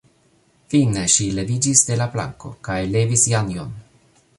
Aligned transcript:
Fine 0.73 1.03
ŝi 1.17 1.27
leviĝis 1.41 1.85
de 1.91 2.01
la 2.01 2.09
planko 2.17 2.55
kaj 2.69 2.83
levis 2.97 3.29
Janjon. 3.35 3.79